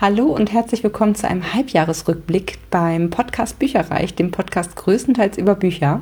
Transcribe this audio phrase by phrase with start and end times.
[0.00, 6.00] Hallo und herzlich willkommen zu einem Halbjahresrückblick beim Podcast Bücherreich, dem Podcast größtenteils über Bücher.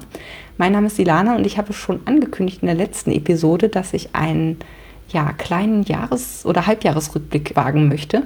[0.59, 4.15] Mein Name ist Silana und ich habe schon angekündigt in der letzten Episode, dass ich
[4.15, 4.59] einen
[5.09, 8.25] ja, kleinen Jahres- oder Halbjahresrückblick wagen möchte.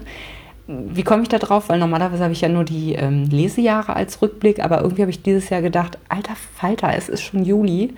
[0.67, 1.69] Wie komme ich da drauf?
[1.69, 5.23] Weil normalerweise habe ich ja nur die ähm, Lesejahre als Rückblick, aber irgendwie habe ich
[5.23, 7.95] dieses Jahr gedacht, alter Falter, es ist schon Juli.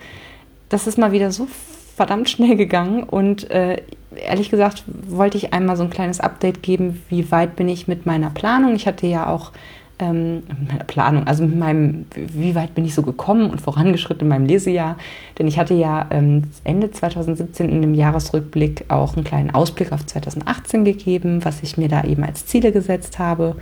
[0.69, 1.47] Das ist mal wieder so
[1.95, 3.81] verdammt schnell gegangen und äh,
[4.15, 8.05] ehrlich gesagt wollte ich einmal so ein kleines Update geben, wie weit bin ich mit
[8.05, 8.75] meiner Planung.
[8.75, 9.51] Ich hatte ja auch
[9.99, 14.29] ähm, meiner Planung, also mit meinem, wie weit bin ich so gekommen und vorangeschritten in
[14.29, 14.97] meinem Lesejahr.
[15.37, 20.05] Denn ich hatte ja ähm, Ende 2017 in dem Jahresrückblick auch einen kleinen Ausblick auf
[20.05, 23.55] 2018 gegeben, was ich mir da eben als Ziele gesetzt habe.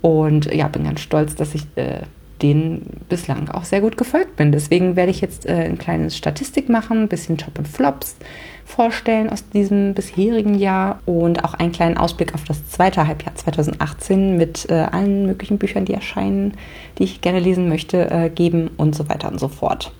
[0.00, 2.00] Und ja, bin ganz stolz, dass ich äh,
[2.42, 4.52] denen bislang auch sehr gut gefolgt bin.
[4.52, 8.16] Deswegen werde ich jetzt äh, ein kleines Statistik machen, ein bisschen Top und Flops
[8.64, 14.36] vorstellen aus diesem bisherigen Jahr und auch einen kleinen Ausblick auf das zweite Halbjahr 2018
[14.36, 16.54] mit äh, allen möglichen Büchern, die erscheinen,
[16.98, 19.92] die ich gerne lesen möchte, äh, geben und so weiter und so fort.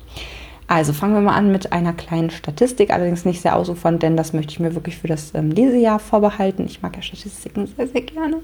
[0.75, 4.33] Also fangen wir mal an mit einer kleinen Statistik, allerdings nicht sehr ausufernd, denn das
[4.33, 6.65] möchte ich mir wirklich für das ähm, Lesejahr vorbehalten.
[6.65, 8.39] Ich mag ja Statistiken sehr, sehr gerne.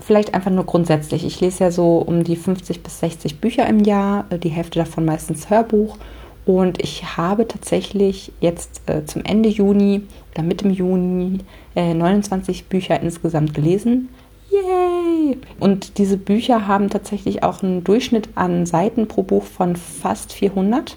[0.00, 1.26] Vielleicht einfach nur grundsätzlich.
[1.26, 4.78] Ich lese ja so um die 50 bis 60 Bücher im Jahr, äh, die Hälfte
[4.78, 5.98] davon meistens Hörbuch.
[6.44, 10.02] Und ich habe tatsächlich jetzt äh, zum Ende Juni
[10.34, 11.38] oder Mitte Juni
[11.74, 14.10] äh, 29 Bücher insgesamt gelesen.
[14.52, 15.36] Yay!
[15.58, 20.96] Und diese Bücher haben tatsächlich auch einen Durchschnitt an Seiten pro Buch von fast 400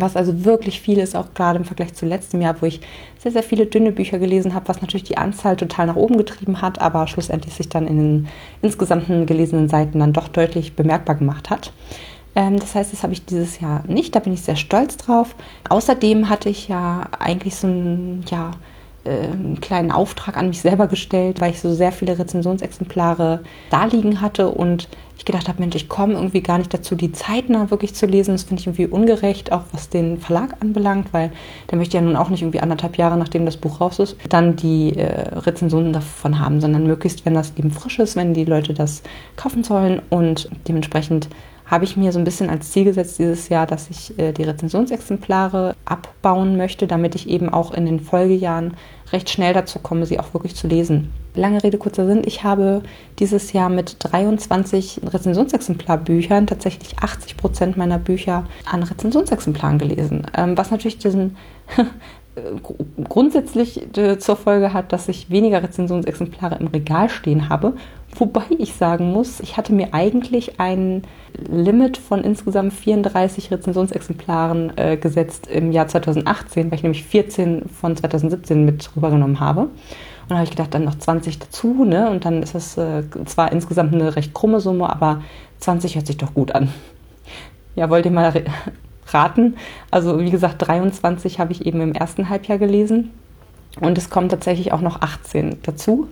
[0.00, 2.80] was also wirklich viel ist, auch gerade im Vergleich zu letztem Jahr, wo ich
[3.18, 6.62] sehr, sehr viele dünne Bücher gelesen habe, was natürlich die Anzahl total nach oben getrieben
[6.62, 8.28] hat, aber schlussendlich sich dann in den
[8.62, 11.72] insgesamten gelesenen Seiten dann doch deutlich bemerkbar gemacht hat.
[12.34, 15.34] Ähm, das heißt, das habe ich dieses Jahr nicht, da bin ich sehr stolz drauf.
[15.68, 18.52] Außerdem hatte ich ja eigentlich so ein, ja,
[19.04, 24.20] einen kleinen Auftrag an mich selber gestellt, weil ich so sehr viele Rezensionsexemplare da liegen
[24.20, 27.94] hatte und ich gedacht habe, Mensch, ich komme irgendwie gar nicht dazu, die zeitnah wirklich
[27.94, 28.34] zu lesen.
[28.34, 31.32] Das finde ich irgendwie ungerecht, auch was den Verlag anbelangt, weil
[31.70, 34.54] der möchte ja nun auch nicht irgendwie anderthalb Jahre, nachdem das Buch raus ist, dann
[34.54, 38.74] die äh, Rezensionen davon haben, sondern möglichst, wenn das eben frisch ist, wenn die Leute
[38.74, 39.02] das
[39.34, 41.28] kaufen sollen und dementsprechend
[41.68, 44.42] habe ich mir so ein bisschen als Ziel gesetzt dieses Jahr, dass ich äh, die
[44.42, 48.74] Rezensionsexemplare abbauen möchte, damit ich eben auch in den Folgejahren
[49.12, 51.12] recht schnell dazu komme, sie auch wirklich zu lesen.
[51.34, 52.22] Lange Rede, kurzer Sinn.
[52.24, 52.82] Ich habe
[53.18, 60.26] dieses Jahr mit 23 Rezensionsexemplarbüchern tatsächlich 80 Prozent meiner Bücher an Rezensionsexemplaren gelesen.
[60.36, 61.36] Ähm, was natürlich diesen
[63.08, 67.74] grundsätzlich äh, zur Folge hat, dass ich weniger Rezensionsexemplare im Regal stehen habe.
[68.16, 71.02] Wobei ich sagen muss, ich hatte mir eigentlich ein
[71.50, 77.96] Limit von insgesamt 34 Rezensionsexemplaren äh, gesetzt im Jahr 2018, weil ich nämlich 14 von
[77.96, 79.62] 2017 mit rübergenommen habe.
[79.62, 82.10] Und da habe ich gedacht, dann noch 20 dazu, ne?
[82.10, 85.22] Und dann ist das äh, zwar insgesamt eine recht krumme Summe, aber
[85.60, 86.72] 20 hört sich doch gut an.
[87.76, 88.32] Ja, wollt ihr mal
[89.14, 89.56] raten.
[89.90, 93.10] Also wie gesagt, 23 habe ich eben im ersten Halbjahr gelesen.
[93.80, 96.08] Und es kommen tatsächlich auch noch 18 dazu,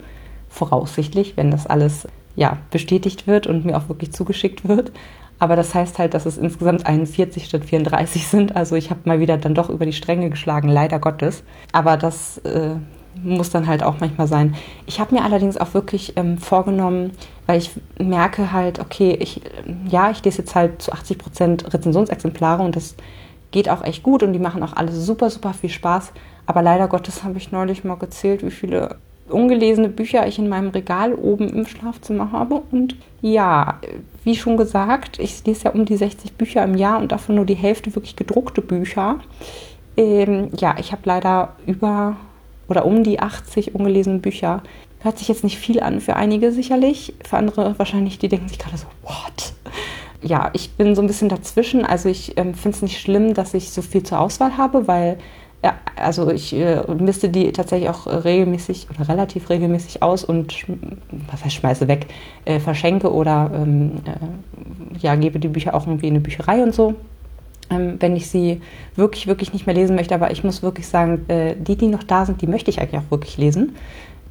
[0.49, 2.07] voraussichtlich, wenn das alles
[2.37, 4.93] ja, bestätigt wird und mir auch wirklich zugeschickt wird.
[5.39, 8.57] Aber das heißt halt, dass es insgesamt 41 statt 34 sind.
[8.57, 11.43] Also ich habe mal wieder dann doch über die Stränge geschlagen, leider Gottes.
[11.73, 12.77] Aber das äh,
[13.23, 14.55] muss dann halt auch manchmal sein.
[14.87, 17.13] Ich habe mir allerdings auch wirklich ähm, vorgenommen,
[17.47, 19.41] weil ich merke halt, okay, ich,
[19.89, 22.95] ja, ich lese jetzt halt zu 80 Prozent Rezensionsexemplare und das
[23.51, 26.13] geht auch echt gut und die machen auch alle super, super viel Spaß.
[26.47, 28.97] Aber leider Gottes habe ich neulich mal gezählt, wie viele
[29.29, 32.63] ungelesene Bücher ich in meinem Regal oben im Schlafzimmer habe.
[32.71, 33.81] Und ja,
[34.25, 37.45] wie schon gesagt, ich lese ja um die 60 Bücher im Jahr und davon nur
[37.45, 39.17] die Hälfte wirklich gedruckte Bücher.
[39.97, 42.17] Ähm, ja, ich habe leider über
[42.69, 44.63] oder um die 80 ungelesene Bücher.
[45.01, 48.59] Hört sich jetzt nicht viel an für einige sicherlich, für andere wahrscheinlich, die denken sich
[48.59, 49.53] gerade so, what?
[50.23, 51.85] Ja, ich bin so ein bisschen dazwischen.
[51.85, 55.19] Also ich ähm, finde es nicht schlimm, dass ich so viel zur Auswahl habe, weil
[55.63, 60.67] ja, also ich äh, misste die tatsächlich auch regelmäßig oder relativ regelmäßig aus und
[61.31, 62.07] was heißt schmeiße weg,
[62.45, 66.75] äh, verschenke oder ähm, äh, ja, gebe die Bücher auch irgendwie in eine Bücherei und
[66.75, 66.95] so
[67.71, 68.61] ähm, wenn ich sie
[68.95, 70.15] wirklich, wirklich nicht mehr lesen möchte.
[70.15, 73.01] Aber ich muss wirklich sagen, äh, die, die noch da sind, die möchte ich eigentlich
[73.01, 73.77] auch wirklich lesen.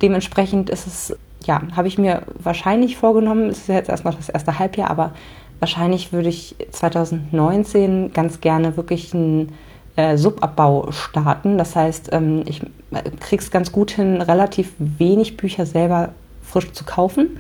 [0.02, 4.30] Dementsprechend ist es, ja, habe ich mir wahrscheinlich vorgenommen, es ist jetzt erst noch das
[4.30, 5.14] erste Halbjahr, aber
[5.60, 9.54] wahrscheinlich würde ich 2019 ganz gerne wirklich einen
[9.96, 11.58] äh, Subabbau starten.
[11.58, 12.62] Das heißt, ähm, ich
[13.20, 16.10] kriege es ganz gut hin, relativ wenig Bücher selber
[16.44, 17.40] frisch zu kaufen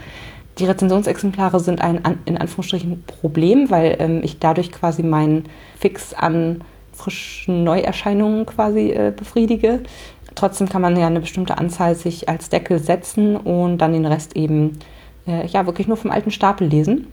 [0.57, 5.45] die Rezensionsexemplare sind ein in Anführungsstrichen Problem, weil ähm, ich dadurch quasi meinen
[5.77, 6.61] Fix an
[6.93, 9.81] frischen Neuerscheinungen quasi äh, befriedige.
[10.33, 14.35] Trotzdem kann man ja eine bestimmte Anzahl sich als Deckel setzen und dann den Rest
[14.35, 14.79] eben
[15.27, 17.07] äh, ja wirklich nur vom alten Stapel lesen.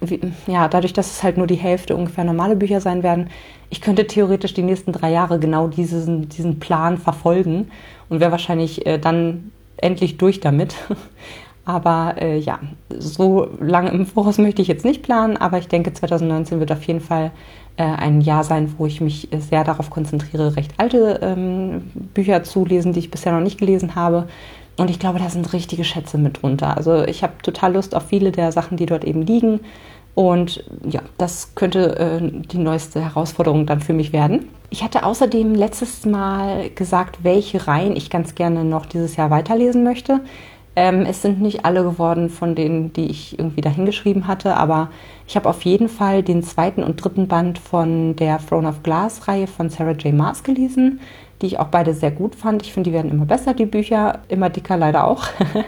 [0.00, 3.30] Wie, ja, dadurch, dass es halt nur die Hälfte ungefähr normale Bücher sein werden,
[3.70, 7.70] ich könnte theoretisch die nächsten drei Jahre genau diesen, diesen Plan verfolgen
[8.08, 10.74] und wäre wahrscheinlich äh, dann endlich durch damit.
[11.64, 12.58] Aber äh, ja,
[12.90, 16.82] so lange im Voraus möchte ich jetzt nicht planen, aber ich denke, 2019 wird auf
[16.84, 17.30] jeden Fall
[17.76, 22.64] äh, ein Jahr sein, wo ich mich sehr darauf konzentriere, recht alte ähm, Bücher zu
[22.66, 24.28] lesen, die ich bisher noch nicht gelesen habe.
[24.76, 26.76] Und ich glaube, da sind richtige Schätze mit drunter.
[26.76, 29.60] Also ich habe total Lust auf viele der Sachen, die dort eben liegen.
[30.14, 34.48] Und ja, das könnte äh, die neueste Herausforderung dann für mich werden.
[34.70, 39.82] Ich hatte außerdem letztes Mal gesagt, welche Reihen ich ganz gerne noch dieses Jahr weiterlesen
[39.82, 40.20] möchte.
[40.76, 44.90] Ähm, es sind nicht alle geworden von denen, die ich irgendwie dahingeschrieben hatte, aber
[45.26, 49.28] ich habe auf jeden Fall den zweiten und dritten Band von der Throne of Glass
[49.28, 50.12] Reihe von Sarah J.
[50.12, 51.00] Maas gelesen,
[51.40, 52.62] die ich auch beide sehr gut fand.
[52.62, 55.26] Ich finde, die werden immer besser, die Bücher, immer dicker leider auch.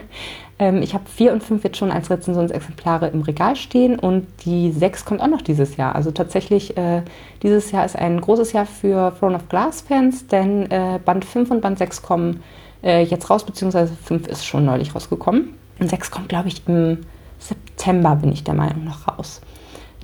[0.59, 4.73] ähm, ich habe vier und fünf jetzt schon als Rezensionsexemplare im Regal stehen und die
[4.73, 5.95] sechs kommt auch noch dieses Jahr.
[5.95, 7.03] Also tatsächlich, äh,
[7.45, 11.53] dieses Jahr ist ein großes Jahr für Throne of Glass Fans, denn äh, Band 5
[11.53, 12.43] und Band 6 kommen
[12.83, 15.55] äh, jetzt raus, beziehungsweise 5 ist schon neulich rausgekommen.
[15.79, 16.99] Und 6 kommt, glaube ich, im
[17.39, 19.41] September, bin ich der Meinung, noch raus.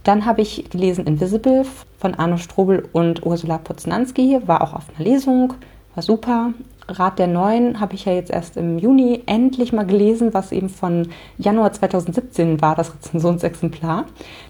[0.05, 1.65] Dann habe ich gelesen Invisible
[1.99, 5.55] von Arno Strobel und Ursula Poznanski, war auch auf einer Lesung,
[5.95, 6.53] war super.
[6.89, 10.69] Rat der Neuen habe ich ja jetzt erst im Juni endlich mal gelesen, was eben
[10.69, 11.09] von
[11.39, 14.07] Januar 2017 war, das Rezensionsexemplar.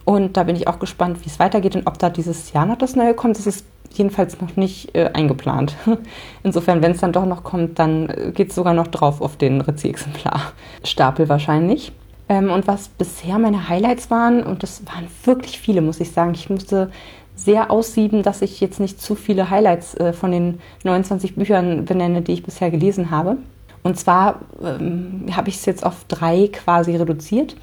[0.07, 2.79] Und da bin ich auch gespannt, wie es weitergeht und ob da dieses Jahr noch
[2.79, 3.37] das Neue kommt.
[3.37, 3.67] Das ist
[3.99, 5.77] jedenfalls noch nicht äh, eingeplant.
[6.43, 9.37] Insofern, wenn es dann doch noch kommt, dann äh, geht es sogar noch drauf auf
[9.37, 11.93] den Rezi-Exemplar-Stapel wahrscheinlich.
[12.29, 16.33] Ähm, und was bisher meine Highlights waren, und das waren wirklich viele, muss ich sagen,
[16.35, 16.91] ich musste
[17.35, 22.23] sehr aussieben, dass ich jetzt nicht zu viele Highlights äh, von den 29 Büchern benenne,
[22.23, 23.38] die ich bisher gelesen habe.
[23.83, 27.56] Und zwar ähm, habe ich es jetzt auf drei quasi reduziert.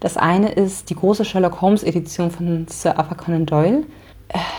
[0.00, 3.84] Das eine ist die große Sherlock Holmes Edition von Sir Arthur Conan Doyle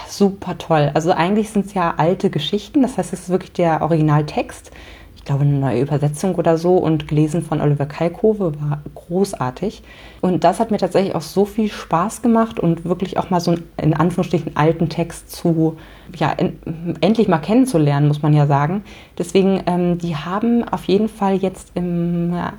[0.08, 0.92] super toll.
[0.94, 4.72] Also eigentlich sind es ja alte Geschichten, das heißt, es ist wirklich der Originaltext.
[5.16, 9.82] Ich glaube, eine neue Übersetzung oder so und gelesen von Oliver Kalkove war großartig.
[10.22, 13.52] Und das hat mir tatsächlich auch so viel Spaß gemacht und wirklich auch mal so
[13.52, 15.78] einen, in Anführungsstrichen alten Text zu,
[16.16, 16.60] ja, en,
[17.02, 18.84] endlich mal kennenzulernen, muss man ja sagen.
[19.18, 22.52] Deswegen, ähm, die haben auf jeden Fall jetzt im äh,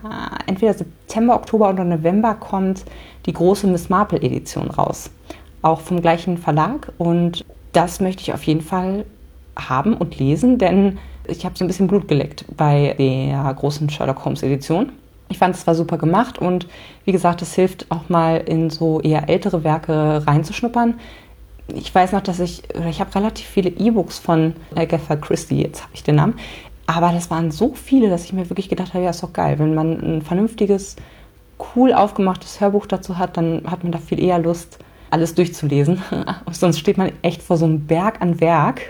[0.48, 2.84] entweder September, Oktober oder November kommt
[3.26, 5.10] die große Miss Marple Edition raus
[5.66, 6.92] auch vom gleichen Verlag.
[6.98, 9.04] Und das möchte ich auf jeden Fall
[9.56, 14.24] haben und lesen, denn ich habe so ein bisschen Blut geleckt bei der großen Sherlock
[14.24, 14.92] Holmes Edition.
[15.28, 16.68] Ich fand, es war super gemacht und
[17.04, 20.94] wie gesagt, es hilft auch mal in so eher ältere Werke reinzuschnuppern.
[21.74, 25.82] Ich weiß noch, dass ich, oder ich habe relativ viele E-Books von Agatha Christie, jetzt
[25.82, 26.34] habe ich den Namen,
[26.86, 29.58] aber das waren so viele, dass ich mir wirklich gedacht habe, ja, ist doch geil.
[29.58, 30.94] Wenn man ein vernünftiges,
[31.74, 34.78] cool aufgemachtes Hörbuch dazu hat, dann hat man da viel eher Lust,
[35.10, 36.02] alles durchzulesen.
[36.50, 38.82] Sonst steht man echt vor so einem Berg an Werk,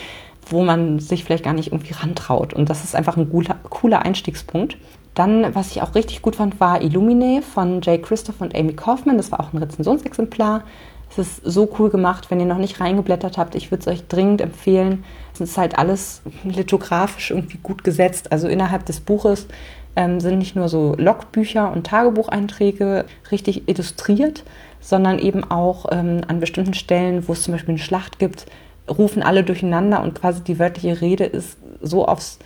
[0.46, 2.52] wo man sich vielleicht gar nicht irgendwie rantraut.
[2.52, 4.76] Und das ist einfach ein guter, cooler Einstiegspunkt.
[5.14, 9.18] Dann, was ich auch richtig gut fand, war Illumine von Jay Christoph und Amy Kaufman.
[9.18, 10.64] Das war auch ein Rezensionsexemplar.
[11.10, 13.54] Es ist so cool gemacht, wenn ihr noch nicht reingeblättert habt.
[13.54, 15.04] Ich würde es euch dringend empfehlen.
[15.34, 18.32] Es ist halt alles lithografisch irgendwie gut gesetzt.
[18.32, 19.46] Also innerhalb des Buches
[19.94, 24.44] ähm, sind nicht nur so Logbücher und Tagebucheinträge richtig illustriert,
[24.82, 28.46] sondern eben auch ähm, an bestimmten Stellen, wo es zum Beispiel eine Schlacht gibt,
[28.90, 32.38] rufen alle durcheinander und quasi die wörtliche Rede ist so aufs,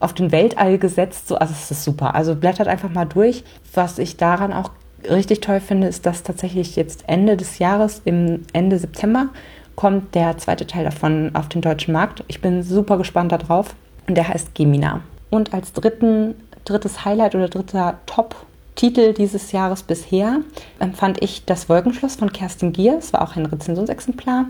[0.00, 1.28] auf den Weltall gesetzt.
[1.28, 2.14] So, also es ist super.
[2.14, 3.44] Also blättert einfach mal durch.
[3.74, 4.70] Was ich daran auch
[5.10, 9.28] richtig toll finde, ist, dass tatsächlich jetzt Ende des Jahres, im Ende September,
[9.74, 12.24] kommt der zweite Teil davon auf den deutschen Markt.
[12.28, 13.74] Ich bin super gespannt darauf.
[14.06, 15.00] Und der heißt Gemina.
[15.30, 16.34] Und als dritten,
[16.64, 18.36] drittes Highlight oder dritter Top
[18.74, 20.40] Titel dieses Jahres bisher
[20.78, 22.98] empfand ich Das Wolkenschloss von Kerstin Gier.
[22.98, 24.46] Es war auch ein Rezensionsexemplar,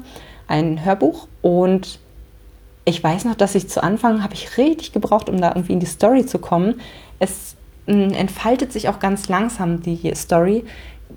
[0.47, 1.27] ein Hörbuch.
[1.43, 1.99] Und
[2.85, 5.81] ich weiß noch, dass ich zu Anfang habe ich richtig gebraucht, um da irgendwie in
[5.81, 6.81] die Story zu kommen.
[7.19, 10.65] Es hm, entfaltet sich auch ganz langsam die Story.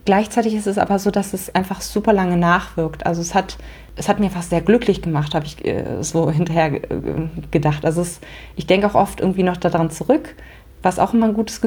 [0.04, 3.06] Gleichzeitig ist es aber so, dass es einfach super lange nachwirkt.
[3.06, 3.58] Also es hat,
[3.96, 6.82] es hat mir fast sehr glücklich gemacht, habe ich äh, so hinterher äh,
[7.52, 7.86] gedacht.
[7.86, 8.20] Also es,
[8.56, 10.36] ich denke auch oft irgendwie noch daran zurück
[10.86, 11.60] was auch immer ein gutes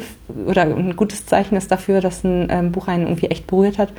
[0.47, 3.93] oder ein gutes Zeichen ist dafür, dass ein ähm, Buch einen irgendwie echt berührt hat.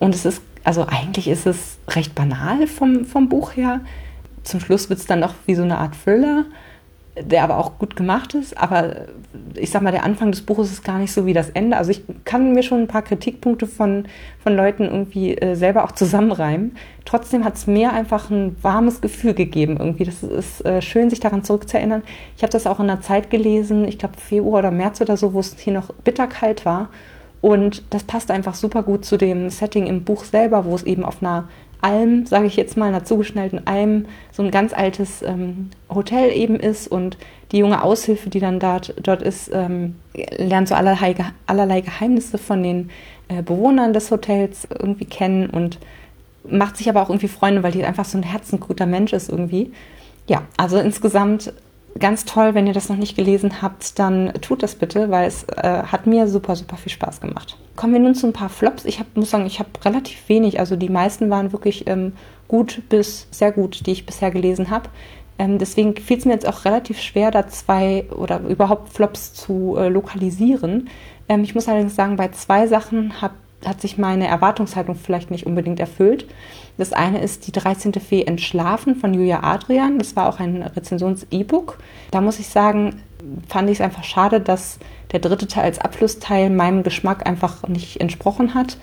[0.00, 3.80] Und es ist, also eigentlich ist es recht banal vom, vom Buch her.
[4.42, 6.46] Zum Schluss wird es dann noch wie so eine Art Thriller.
[7.20, 8.56] Der aber auch gut gemacht ist.
[8.56, 9.06] Aber
[9.54, 11.76] ich sag mal, der Anfang des Buches ist gar nicht so wie das Ende.
[11.76, 14.06] Also ich kann mir schon ein paar Kritikpunkte von,
[14.38, 16.76] von Leuten irgendwie äh, selber auch zusammenreimen.
[17.04, 20.04] Trotzdem hat es mir einfach ein warmes Gefühl gegeben irgendwie.
[20.04, 22.02] Das ist äh, schön, sich daran zurückzuerinnern.
[22.36, 25.32] Ich habe das auch in der Zeit gelesen, ich glaube Februar oder März oder so,
[25.32, 26.90] wo es hier noch bitterkalt war.
[27.40, 31.04] Und das passt einfach super gut zu dem Setting im Buch selber, wo es eben
[31.04, 31.48] auf einer
[31.80, 36.56] Alm, sage ich jetzt mal, einer zugeschnellten Alm, so ein ganz altes ähm, Hotel eben
[36.56, 37.16] ist und
[37.52, 39.96] die junge Aushilfe, die dann dort, dort ist, ähm,
[40.36, 41.14] lernt so allerlei,
[41.46, 42.90] allerlei Geheimnisse von den
[43.28, 45.78] äh, Bewohnern des Hotels irgendwie kennen und
[46.48, 49.72] macht sich aber auch irgendwie Freunde, weil die einfach so ein herzensguter Mensch ist irgendwie.
[50.28, 51.52] Ja, also insgesamt
[51.98, 52.54] ganz toll.
[52.54, 56.06] Wenn ihr das noch nicht gelesen habt, dann tut das bitte, weil es äh, hat
[56.06, 57.56] mir super, super viel Spaß gemacht.
[57.76, 58.84] Kommen wir nun zu ein paar Flops.
[58.84, 60.58] Ich hab, muss sagen, ich habe relativ wenig.
[60.60, 62.12] Also die meisten waren wirklich ähm,
[62.48, 64.88] gut bis sehr gut, die ich bisher gelesen habe.
[65.38, 69.76] Ähm, deswegen fiel es mir jetzt auch relativ schwer, da zwei oder überhaupt Flops zu
[69.76, 70.88] äh, lokalisieren.
[71.28, 73.32] Ähm, ich muss allerdings sagen, bei zwei Sachen hab,
[73.64, 76.26] hat sich meine Erwartungshaltung vielleicht nicht unbedingt erfüllt.
[76.78, 77.94] Das eine ist die 13.
[77.94, 79.98] Fee Entschlafen von Julia Adrian.
[79.98, 81.78] Das war auch ein Rezensions-E-Book.
[82.10, 83.02] Da muss ich sagen,
[83.48, 84.78] fand ich es einfach schade, dass
[85.12, 88.76] der dritte Teil als Abschlussteil meinem Geschmack einfach nicht entsprochen hat.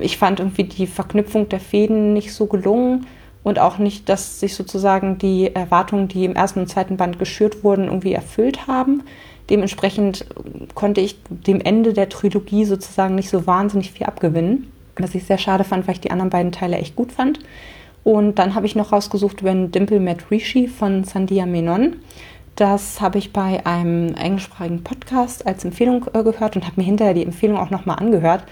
[0.00, 3.06] Ich fand irgendwie die Verknüpfung der Fäden nicht so gelungen
[3.42, 7.62] und auch nicht, dass sich sozusagen die Erwartungen, die im ersten und zweiten Band geschürt
[7.62, 9.04] wurden, irgendwie erfüllt haben.
[9.50, 10.26] Dementsprechend
[10.74, 14.72] konnte ich dem Ende der Trilogie sozusagen nicht so wahnsinnig viel abgewinnen
[15.02, 17.40] was ich sehr schade fand, weil ich die anderen beiden Teile echt gut fand.
[18.04, 21.96] Und dann habe ich noch rausgesucht When Dimple Met Rishi von Sandia Menon.
[22.54, 27.14] Das habe ich bei einem englischsprachigen Podcast als Empfehlung äh, gehört und habe mir hinterher
[27.14, 28.44] die Empfehlung auch nochmal angehört.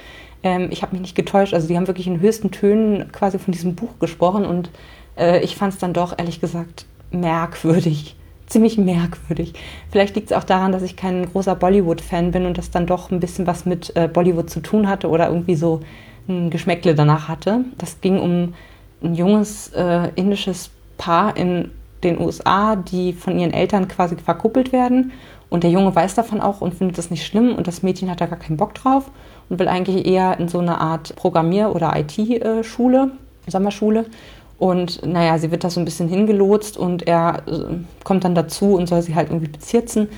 [0.43, 3.53] Ähm, ich habe mich nicht getäuscht, also die haben wirklich in höchsten Tönen quasi von
[3.53, 4.71] diesem Buch gesprochen und
[5.17, 8.17] äh, ich fand es dann doch ehrlich gesagt merkwürdig.
[8.55, 9.53] Ziemlich merkwürdig.
[9.91, 13.11] Vielleicht liegt es auch daran, dass ich kein großer Bollywood-Fan bin und das dann doch
[13.11, 15.81] ein bisschen was mit äh, Bollywood zu tun hatte oder irgendwie so
[16.29, 17.65] ein Geschmäckle danach hatte.
[17.79, 18.55] Das ging um
[19.03, 21.73] ein junges äh, indisches Paar in
[22.05, 25.11] den USA, die von ihren Eltern quasi verkuppelt werden.
[25.51, 28.21] Und der Junge weiß davon auch und findet das nicht schlimm und das Mädchen hat
[28.21, 29.11] da gar keinen Bock drauf
[29.49, 33.11] und will eigentlich eher in so eine Art Programmier- oder IT-Schule,
[33.49, 34.07] Sommerschule.
[34.59, 38.75] Und naja, sie wird da so ein bisschen hingelotst und er äh, kommt dann dazu
[38.75, 40.09] und soll sie halt irgendwie bezirzen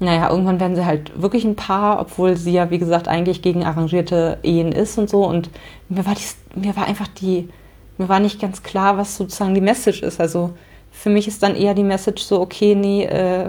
[0.00, 3.64] naja, irgendwann werden sie halt wirklich ein Paar, obwohl sie ja, wie gesagt, eigentlich gegen
[3.64, 5.24] arrangierte Ehen ist und so.
[5.24, 5.50] Und
[5.88, 7.48] mir war, dies, mir war einfach die,
[7.96, 10.20] mir war nicht ganz klar, was sozusagen die Message ist.
[10.20, 10.50] Also
[10.90, 13.48] für mich ist dann eher die Message so, okay, nee, äh,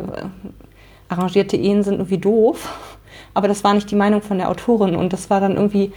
[1.10, 2.74] arrangierte Ehen sind irgendwie doof.
[3.34, 4.96] Aber das war nicht die Meinung von der Autorin.
[4.96, 5.92] Und das war dann irgendwie,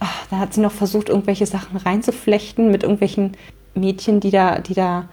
[0.00, 3.36] ach, da hat sie noch versucht, irgendwelche Sachen reinzuflechten mit irgendwelchen
[3.74, 5.08] Mädchen, die da, die da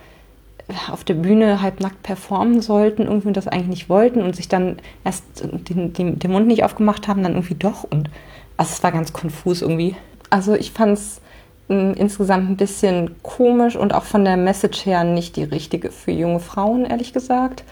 [0.89, 5.24] auf der Bühne halbnackt performen sollten, irgendwie das eigentlich nicht wollten und sich dann erst
[5.70, 7.84] den, den, den Mund nicht aufgemacht haben, dann irgendwie doch.
[7.84, 8.10] Und
[8.58, 9.96] also es war ganz konfus irgendwie.
[10.30, 11.22] Also ich fand es
[11.68, 16.12] hm, insgesamt ein bisschen komisch und auch von der Message her nicht die richtige für
[16.12, 17.63] junge Frauen, ehrlich gesagt.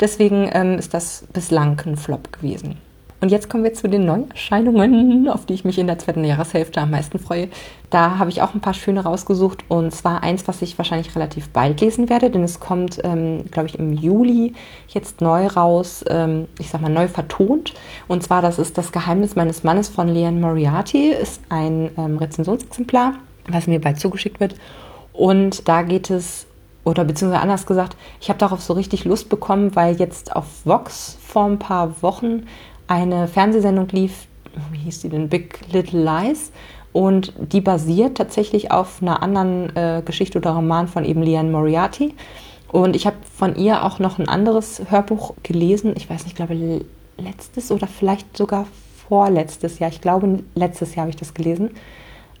[0.00, 2.78] Deswegen ähm, ist das bislang ein Flop gewesen.
[3.22, 6.80] Und jetzt kommen wir zu den Neuerscheinungen, auf die ich mich in der zweiten Jahreshälfte
[6.80, 7.48] am meisten freue.
[7.88, 11.48] Da habe ich auch ein paar schöne rausgesucht und zwar eins, was ich wahrscheinlich relativ
[11.50, 14.54] bald lesen werde, denn es kommt, ähm, glaube ich, im Juli
[14.88, 17.74] jetzt neu raus, ähm, ich sag mal neu vertont.
[18.08, 23.14] Und zwar, das ist Das Geheimnis meines Mannes von Leanne Moriarty, ist ein ähm, Rezensionsexemplar,
[23.46, 24.56] was mir bald zugeschickt wird.
[25.12, 26.48] Und da geht es
[26.84, 31.16] oder beziehungsweise anders gesagt, ich habe darauf so richtig Lust bekommen, weil jetzt auf Vox
[31.24, 32.46] vor ein paar Wochen
[32.92, 34.26] eine Fernsehsendung lief,
[34.70, 36.52] wie hieß die denn, Big Little Lies.
[36.92, 42.14] Und die basiert tatsächlich auf einer anderen äh, Geschichte oder Roman von eben Leanne Moriarty.
[42.70, 45.94] Und ich habe von ihr auch noch ein anderes Hörbuch gelesen.
[45.96, 46.84] Ich weiß nicht, ich glaube
[47.16, 48.66] letztes oder vielleicht sogar
[49.08, 49.90] vorletztes Jahr.
[49.90, 51.70] Ich glaube, letztes Jahr habe ich das gelesen.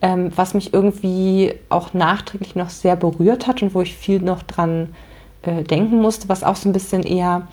[0.02, 4.42] Ähm, was mich irgendwie auch nachträglich noch sehr berührt hat und wo ich viel noch
[4.42, 4.90] dran
[5.42, 7.48] äh, denken musste, was auch so ein bisschen eher,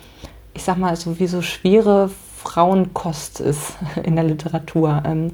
[0.52, 2.10] ich sag mal, so wie so schwere
[2.42, 5.02] Frauenkost ist in der Literatur.
[5.04, 5.32] Ähm,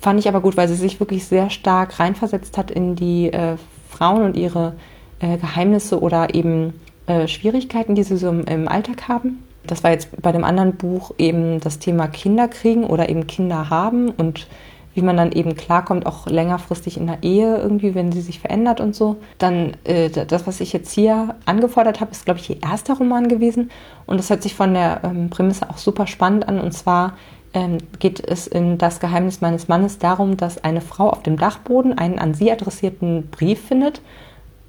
[0.00, 3.56] fand ich aber gut, weil sie sich wirklich sehr stark reinversetzt hat in die äh,
[3.88, 4.74] Frauen und ihre
[5.20, 6.74] äh, Geheimnisse oder eben
[7.06, 9.44] äh, Schwierigkeiten, die sie so im, im, Alltag haben.
[9.66, 13.68] Das war jetzt bei dem anderen Buch eben das Thema Kinder kriegen oder eben Kinder
[13.68, 14.46] haben und
[14.94, 18.80] wie man dann eben klarkommt, auch längerfristig in der Ehe irgendwie, wenn sie sich verändert
[18.80, 19.16] und so.
[19.38, 23.28] Dann äh, das, was ich jetzt hier angefordert habe, ist, glaube ich, ihr erster Roman
[23.28, 23.70] gewesen.
[24.06, 26.60] Und das hört sich von der ähm, Prämisse auch super spannend an.
[26.60, 27.14] Und zwar
[27.54, 31.96] ähm, geht es in Das Geheimnis meines Mannes darum, dass eine Frau auf dem Dachboden
[31.96, 34.00] einen an sie adressierten Brief findet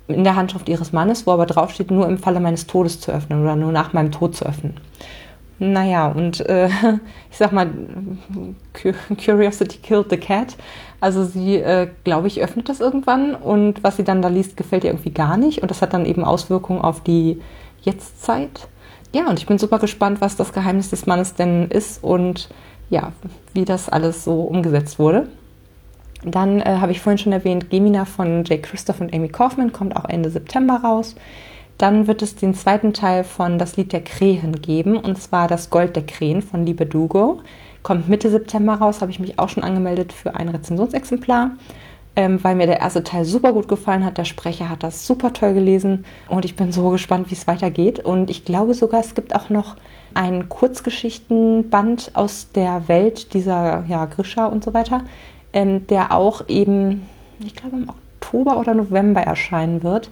[0.07, 3.41] in der Handschrift ihres Mannes, wo aber draufsteht, nur im Falle meines Todes zu öffnen
[3.41, 4.75] oder nur nach meinem Tod zu öffnen.
[5.63, 6.69] Naja, und äh,
[7.29, 7.69] ich sag mal,
[9.23, 10.57] Curiosity killed the cat.
[10.99, 14.83] Also sie, äh, glaube ich, öffnet das irgendwann und was sie dann da liest, gefällt
[14.83, 15.61] ihr irgendwie gar nicht.
[15.61, 17.39] Und das hat dann eben Auswirkungen auf die
[17.83, 18.67] Jetztzeit.
[19.13, 22.49] Ja, und ich bin super gespannt, was das Geheimnis des Mannes denn ist und
[22.89, 23.11] ja,
[23.53, 25.27] wie das alles so umgesetzt wurde.
[26.23, 29.95] Dann äh, habe ich vorhin schon erwähnt, Gemina von Jay Christoph und Amy Kaufman kommt
[29.95, 31.15] auch Ende September raus.
[31.77, 35.69] Dann wird es den zweiten Teil von Das Lied der Krähen geben, und zwar Das
[35.69, 37.41] Gold der Krähen von Liebe Dugo.
[37.83, 41.51] Kommt Mitte September raus, habe ich mich auch schon angemeldet für ein Rezensionsexemplar,
[42.15, 44.19] ähm, weil mir der erste Teil super gut gefallen hat.
[44.19, 47.99] Der Sprecher hat das super toll gelesen und ich bin so gespannt, wie es weitergeht.
[47.99, 49.77] Und ich glaube sogar, es gibt auch noch
[50.13, 55.01] einen Kurzgeschichtenband aus der Welt dieser ja, Grisha und so weiter,
[55.53, 57.07] ähm, der auch eben,
[57.43, 60.09] ich glaube, im Oktober oder November erscheinen wird.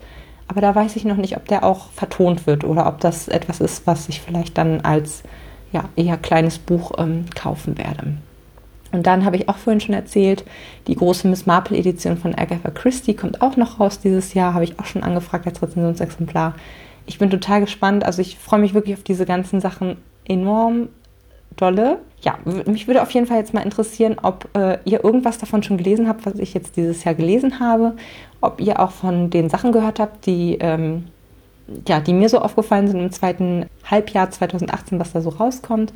[0.49, 3.61] Aber da weiß ich noch nicht, ob der auch vertont wird oder ob das etwas
[3.61, 5.21] ist, was ich vielleicht dann als
[5.71, 8.15] ja, eher kleines Buch ähm, kaufen werde.
[8.91, 10.43] Und dann habe ich auch vorhin schon erzählt,
[10.87, 14.63] die große Miss Marple Edition von Agatha Christie kommt auch noch raus dieses Jahr, habe
[14.63, 16.55] ich auch schon angefragt als Rezensionsexemplar.
[17.05, 20.89] Ich bin total gespannt, also ich freue mich wirklich auf diese ganzen Sachen enorm
[21.59, 21.99] dolle.
[22.21, 25.77] Ja, mich würde auf jeden Fall jetzt mal interessieren, ob äh, ihr irgendwas davon schon
[25.77, 27.93] gelesen habt, was ich jetzt dieses Jahr gelesen habe.
[28.41, 31.05] Ob ihr auch von den Sachen gehört habt, die, ähm,
[31.87, 35.93] ja, die mir so aufgefallen sind im zweiten Halbjahr 2018, was da so rauskommt.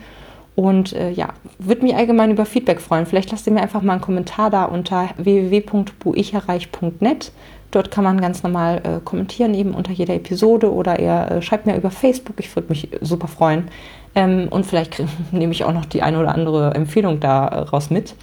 [0.56, 3.06] Und äh, ja, würde mich allgemein über Feedback freuen.
[3.06, 7.32] Vielleicht lasst ihr mir einfach mal einen Kommentar da unter www.buicherreich.net.
[7.72, 11.66] Dort kann man ganz normal äh, kommentieren, eben unter jeder Episode oder ihr äh, schreibt
[11.66, 12.36] mir über Facebook.
[12.40, 13.70] Ich würde mich super freuen.
[14.16, 18.16] Ähm, und vielleicht nehme ich auch noch die eine oder andere Empfehlung daraus mit.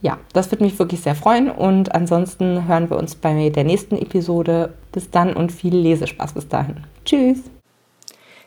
[0.00, 1.50] Ja, das würde mich wirklich sehr freuen.
[1.50, 4.74] Und ansonsten hören wir uns bei der nächsten Episode.
[4.92, 6.84] Bis dann und viel Lesespaß bis dahin.
[7.04, 7.38] Tschüss.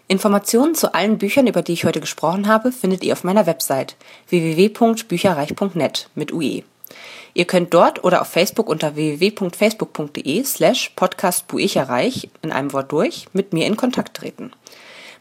[0.08, 3.98] Informationen zu allen Büchern, über die ich heute gesprochen habe, findet ihr auf meiner Website
[4.30, 6.64] www.bücherreich.net mit UE.
[7.34, 13.52] Ihr könnt dort oder auf Facebook unter www.facebook.de slash podcastbuicherreich in einem Wort durch mit
[13.52, 14.52] mir in Kontakt treten.